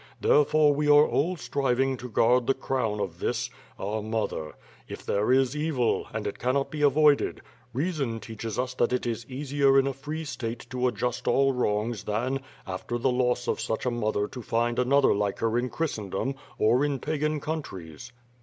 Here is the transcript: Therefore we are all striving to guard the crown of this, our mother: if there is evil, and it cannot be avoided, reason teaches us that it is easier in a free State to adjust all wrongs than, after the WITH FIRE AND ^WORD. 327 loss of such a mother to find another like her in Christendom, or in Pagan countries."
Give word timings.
Therefore 0.19 0.73
we 0.73 0.87
are 0.87 1.05
all 1.05 1.35
striving 1.37 1.95
to 1.97 2.09
guard 2.09 2.47
the 2.47 2.55
crown 2.55 2.99
of 2.99 3.19
this, 3.19 3.51
our 3.77 4.01
mother: 4.01 4.55
if 4.87 5.05
there 5.05 5.31
is 5.31 5.55
evil, 5.55 6.07
and 6.11 6.25
it 6.25 6.39
cannot 6.39 6.71
be 6.71 6.81
avoided, 6.81 7.41
reason 7.71 8.19
teaches 8.19 8.57
us 8.57 8.73
that 8.73 8.93
it 8.93 9.05
is 9.05 9.27
easier 9.29 9.77
in 9.77 9.85
a 9.85 9.93
free 9.93 10.25
State 10.25 10.65
to 10.71 10.87
adjust 10.87 11.27
all 11.27 11.53
wrongs 11.53 12.05
than, 12.05 12.39
after 12.65 12.97
the 12.97 13.09
WITH 13.09 13.15
FIRE 13.21 13.27
AND 13.27 13.27
^WORD. 13.27 13.27
327 13.27 13.27
loss 13.27 13.47
of 13.47 13.61
such 13.61 13.85
a 13.85 13.91
mother 13.91 14.27
to 14.27 14.41
find 14.41 14.79
another 14.79 15.13
like 15.13 15.37
her 15.37 15.55
in 15.55 15.69
Christendom, 15.69 16.33
or 16.57 16.83
in 16.83 16.97
Pagan 16.97 17.39
countries." 17.39 18.11